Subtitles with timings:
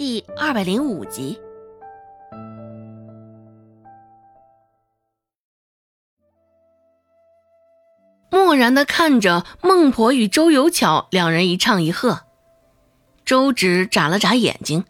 [0.00, 1.38] 第二百零五集。
[8.30, 12.20] 漠然的看着孟婆与周有巧两人一唱一和，
[13.26, 14.86] 周芷眨了眨眼睛，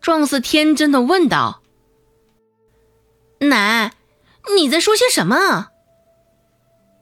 [0.00, 1.60] 状似天真的问道
[3.50, 3.92] ：“奶，
[4.54, 5.70] 你在说些什么？”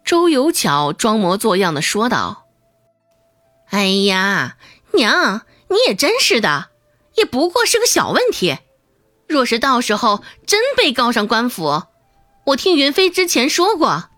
[0.02, 2.46] 周有巧装模作样的说道
[3.68, 4.56] ：“哎呀，
[4.94, 6.69] 娘，你也真是的，
[7.20, 8.58] 也不过是个小问题。
[9.28, 11.84] 若是到时候真被告上官府，
[12.46, 14.10] 我听云飞之前说过。”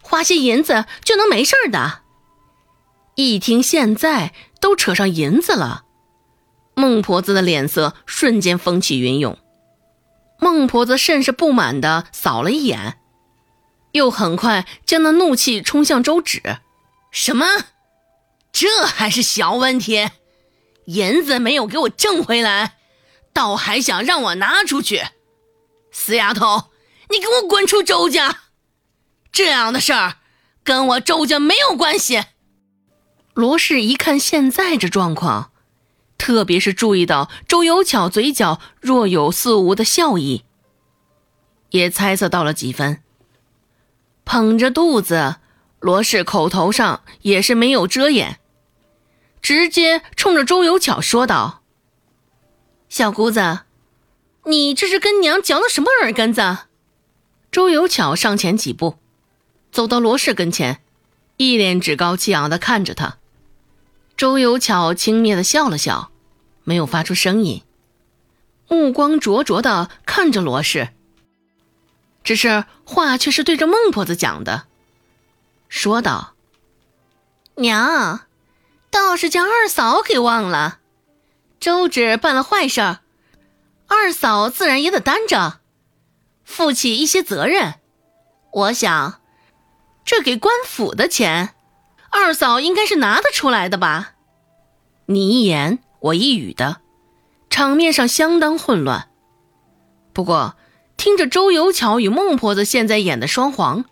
[0.00, 2.00] 花些银子就能没事的。
[3.14, 5.84] 一听现在都扯上银子了，
[6.74, 9.36] 孟婆子的脸色瞬间风起云涌。
[10.38, 12.98] 孟婆子甚是不满的扫了一眼，
[13.92, 16.58] 又很快将那怒气冲向周芷
[17.10, 17.44] ：“什么？
[18.50, 20.08] 这还是小问题？
[20.88, 22.78] 银子没有给我挣回来，
[23.34, 25.02] 倒还想让我拿出去？
[25.90, 26.70] 死丫头，
[27.10, 28.40] 你给我滚出周家！”
[29.30, 30.16] 这样的事儿
[30.64, 32.24] 跟我周家没有关系。
[33.34, 35.52] 罗氏一看现在这状况，
[36.16, 40.44] 特别是注意到周有巧嘴角若有似无的笑意，
[41.70, 43.02] 也猜测到了几分。
[44.24, 45.36] 捧着肚子，
[45.80, 48.40] 罗氏口头上也是没有遮掩，
[49.40, 51.62] 直接冲着周有巧说道
[52.88, 53.60] ：“小姑子，
[54.44, 56.58] 你这是跟娘嚼了什么耳根子？”
[57.50, 58.98] 周有巧上前几步。
[59.70, 60.80] 走到罗氏跟前，
[61.36, 63.18] 一脸趾高气昂的看着他。
[64.16, 66.10] 周有巧轻蔑的笑了笑，
[66.64, 67.62] 没有发出声音，
[68.66, 70.88] 目光灼灼的看着罗氏。
[72.24, 74.66] 只是话却是对着孟婆子讲的，
[75.68, 76.34] 说道
[77.56, 78.26] ：“娘，
[78.90, 80.78] 倒是将二嫂给忘了。
[81.60, 83.00] 周芷办了坏事儿，
[83.86, 85.60] 二嫂自然也得担着，
[86.44, 87.74] 负起一些责任。
[88.52, 89.20] 我想。”
[90.04, 91.50] 这给官府的钱，
[92.08, 94.14] 二嫂应该是拿得出来的吧？
[95.04, 96.80] 你一言我一语的，
[97.50, 99.10] 场面上相当混乱。
[100.14, 100.56] 不过
[100.96, 103.84] 听着周有巧与孟婆子现在演的双簧，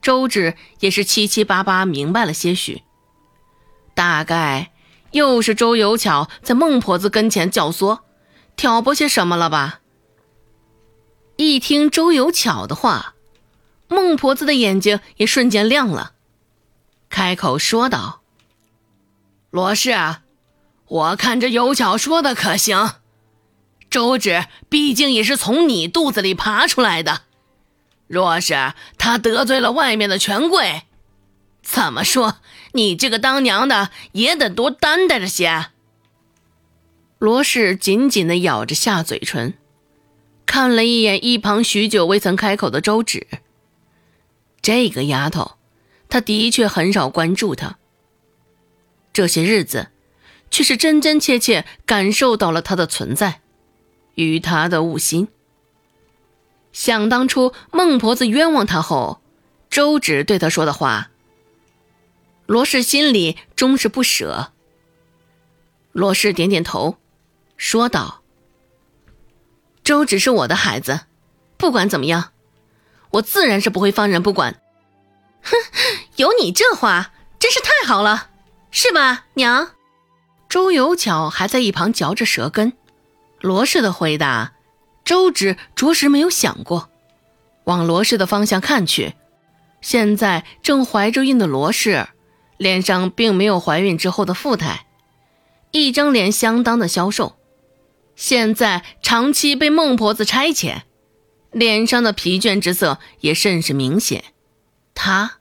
[0.00, 2.84] 周芷也是七七八八明白了些许。
[3.96, 4.72] 大概
[5.12, 8.00] 又是周有巧在孟婆子跟前教唆、
[8.54, 9.80] 挑拨些什么了吧？
[11.36, 13.14] 一听周有巧的话。
[13.88, 16.12] 孟婆子的眼睛也瞬间亮了，
[17.08, 18.20] 开口说道
[19.50, 20.16] ：“罗氏，
[20.88, 22.96] 我看这有巧说的可行。
[23.88, 27.22] 周芷毕竟也是从你肚子里爬出来的，
[28.08, 30.82] 若是他得罪了外面的权贵，
[31.62, 32.38] 怎么说
[32.76, 35.66] 你这个当娘的也得多担待着些。”
[37.18, 39.54] 罗氏紧紧的咬着下嘴唇，
[40.44, 43.26] 看了一眼一旁许久未曾开口的周芷。
[44.60, 45.56] 这个丫头，
[46.08, 47.78] 他的确很少关注她。
[49.12, 49.88] 这些日子，
[50.50, 53.40] 却是真真切切感受到了她的存在，
[54.16, 55.28] 与她的悟心。
[56.72, 59.22] 想当初孟婆子冤枉他后，
[59.70, 61.10] 周芷对他说的话，
[62.46, 64.52] 罗氏心里终是不舍。
[65.92, 66.96] 罗氏点点头，
[67.56, 68.22] 说道
[69.84, 71.00] ：“周芷是我的孩子，
[71.56, 72.32] 不管怎么样。”
[73.12, 74.60] 我自然是不会放任不管。
[75.42, 75.56] 哼，
[76.16, 78.30] 有你这话真是太好了，
[78.70, 79.70] 是吧，娘？
[80.48, 82.74] 周有巧还在一旁嚼着舌根。
[83.40, 84.52] 罗氏的回答，
[85.04, 86.90] 周芷着实没有想过。
[87.64, 89.14] 往罗氏的方向看去，
[89.80, 92.06] 现在正怀着孕的罗氏，
[92.56, 94.86] 脸上并没有怀孕之后的富态，
[95.70, 97.36] 一张脸相当的消瘦。
[98.14, 100.82] 现在长期被孟婆子差遣。
[101.52, 104.24] 脸上的疲倦之色也甚是明显，
[104.94, 105.38] 他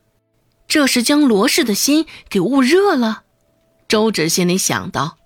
[0.66, 3.24] 这是将罗氏的心给捂热了。
[3.90, 5.18] 周芷心里想到，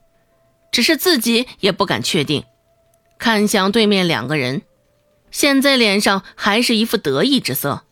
[0.71, 2.43] 只是自己也不敢确定。
[3.19, 4.63] 看向对面两个人，
[5.29, 7.83] 现在脸上还是一副得意之色。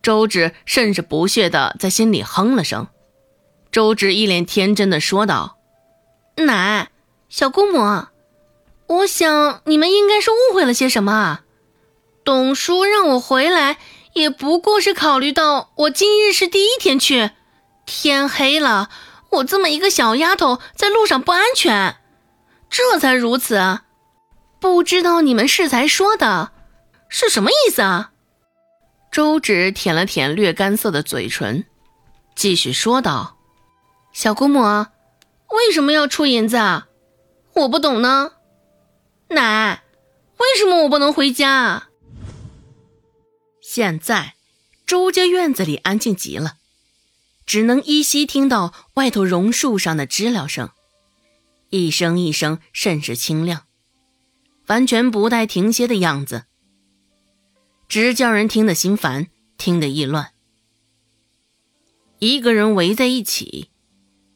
[0.00, 2.86] 周芷甚是不屑的在心里哼了声。
[3.72, 5.56] 周芷一脸天真的说道
[6.36, 6.90] ：“奶，
[7.30, 8.06] 小姑母，
[8.86, 11.40] 我想你们应该是误会了些什么。”
[12.22, 13.78] 董叔让我回来，
[14.12, 17.30] 也不过是考虑到我今日是第一天去，
[17.86, 18.90] 天黑了，
[19.30, 21.96] 我这么一个小丫头在路上不安全，
[22.68, 23.80] 这才如此。
[24.60, 26.52] 不知道你们适才说的
[27.08, 28.12] 是什么意思啊？
[29.10, 31.64] 周芷舔了舔略干涩的嘴唇，
[32.36, 33.38] 继续说道
[34.12, 36.88] ：“小姑母，为什么要出银子啊？
[37.54, 38.32] 我不懂呢。
[39.28, 39.82] 奶，
[40.36, 41.88] 为什么我不能回家？
[43.62, 44.34] 现在，
[44.86, 46.58] 周家院子里安静极了，
[47.46, 50.70] 只能依稀听到外头榕树上的知了声，
[51.70, 53.64] 一声一声甚是清亮，
[54.66, 56.44] 完全不带停歇的样子，
[57.88, 60.32] 直叫人听得心烦，听得意乱。
[62.18, 63.70] 一个人围在一起，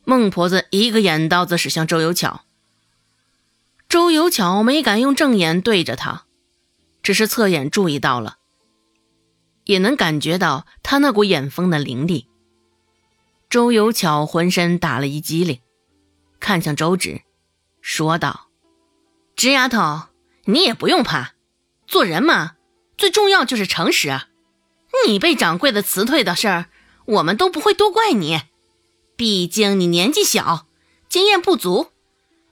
[0.08, 2.44] 孟婆子一个眼刀子使向周有巧。
[3.88, 6.26] 周有巧没敢用正眼对着他，
[7.03, 8.38] 只是侧眼注意到了，
[9.64, 12.29] 也能感觉到他那股眼风的凌厉。
[13.50, 15.61] 周有巧浑身打了一激灵，
[16.38, 17.23] 看向周芷，
[17.81, 18.49] 说道
[19.35, 20.03] ：“直丫头，
[20.44, 21.32] 你也不用怕，
[21.88, 22.53] 做人嘛，
[22.97, 24.20] 最重要就是诚实。
[25.06, 26.67] 你被掌柜的辞退的事儿。”
[27.06, 28.43] 我们都不会多怪你，
[29.17, 30.67] 毕竟你年纪小，
[31.09, 31.89] 经验不足，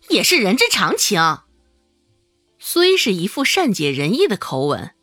[0.08, 1.40] 也是人之常情。
[2.58, 4.94] 虽是一副善解人意的口吻，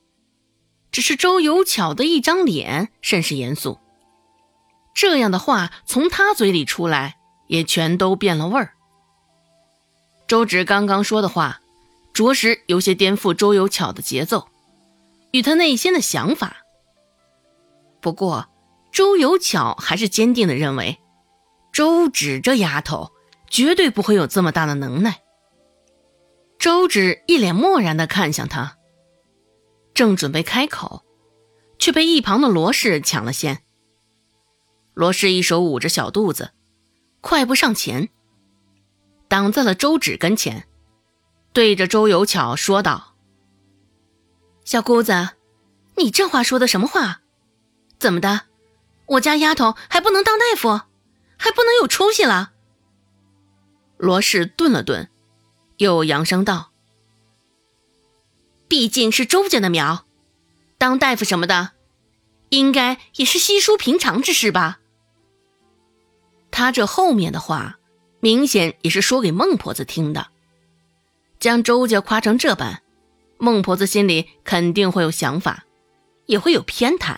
[0.91, 3.77] 只是周有巧的一张脸甚是严肃。
[4.95, 7.17] 这样的话从他嘴里出来，
[7.47, 8.73] 也全都变了味儿。
[10.27, 11.61] 周芷刚刚说的话，
[12.11, 14.47] 着实有些颠覆周有巧的节奏，
[15.31, 16.57] 与他内心的想法。
[18.01, 18.47] 不过。
[18.93, 20.99] 周有巧还是坚定的认为，
[21.71, 23.11] 周芷这丫头
[23.49, 25.21] 绝对不会有这么大的能耐。
[26.59, 28.77] 周芷一脸漠然的看向他，
[29.93, 31.03] 正准备开口，
[31.79, 33.63] 却被一旁的罗氏抢了先。
[34.93, 36.51] 罗氏一手捂着小肚子，
[37.21, 38.09] 快步上前，
[39.27, 40.67] 挡在了周芷跟前，
[41.53, 43.15] 对着周有巧说道
[44.65, 45.29] ：“小姑子，
[45.95, 47.21] 你这话说的什么话？
[47.97, 48.41] 怎么的？”
[49.07, 50.81] 我家丫头还不能当大夫，
[51.41, 52.51] 还不能有出息了。
[53.97, 55.09] 罗氏顿了顿，
[55.77, 56.71] 又扬声道
[58.69, 60.05] ：“毕竟是周家的苗，
[60.77, 61.71] 当大夫什么的，
[62.49, 64.81] 应该也是稀疏平常之事吧。”
[66.51, 67.79] 他这后面的话，
[68.19, 70.27] 明显也是说给孟婆子听的。
[71.39, 72.83] 将周家夸成这般，
[73.39, 75.65] 孟婆子心里肯定会有想法，
[76.27, 77.17] 也会有偏袒。